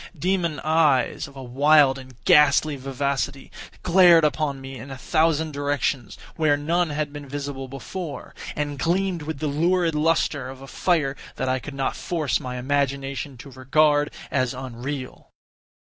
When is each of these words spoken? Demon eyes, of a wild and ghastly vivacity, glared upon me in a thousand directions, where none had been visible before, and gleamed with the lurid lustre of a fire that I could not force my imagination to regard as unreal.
Demon 0.17 0.59
eyes, 0.61 1.27
of 1.27 1.35
a 1.35 1.43
wild 1.43 1.99
and 1.99 2.15
ghastly 2.25 2.75
vivacity, 2.75 3.51
glared 3.83 4.23
upon 4.23 4.59
me 4.59 4.75
in 4.77 4.89
a 4.89 4.97
thousand 4.97 5.51
directions, 5.51 6.17
where 6.37 6.57
none 6.57 6.89
had 6.89 7.13
been 7.13 7.29
visible 7.29 7.67
before, 7.67 8.33
and 8.55 8.79
gleamed 8.79 9.21
with 9.21 9.37
the 9.37 9.45
lurid 9.47 9.93
lustre 9.93 10.49
of 10.49 10.59
a 10.59 10.65
fire 10.67 11.15
that 11.35 11.47
I 11.47 11.59
could 11.59 11.75
not 11.75 11.95
force 11.95 12.39
my 12.39 12.57
imagination 12.57 13.37
to 13.37 13.51
regard 13.51 14.09
as 14.31 14.55
unreal. 14.55 15.29